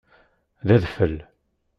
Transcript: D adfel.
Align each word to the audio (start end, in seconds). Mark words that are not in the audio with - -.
D 0.67 0.69
adfel. 0.75 1.15